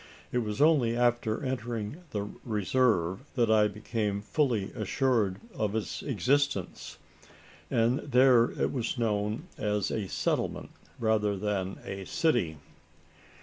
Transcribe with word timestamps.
It 0.31 0.39
was 0.39 0.63
only 0.63 0.97
after 0.97 1.43
entering 1.43 1.97
the 2.09 2.27
Reserve, 2.43 3.19
that 3.35 3.51
I 3.51 3.67
became 3.67 4.23
fully 4.23 4.71
assured 4.71 5.39
of 5.53 5.75
its 5.75 6.01
existence; 6.01 6.97
and 7.69 7.99
there 7.99 8.45
it 8.59 8.71
was 8.71 8.97
known 8.97 9.43
as 9.59 9.91
a 9.91 10.07
"settlement" 10.07 10.71
rather 10.97 11.37
than 11.37 11.77
a 11.85 12.05
"city." 12.05 12.57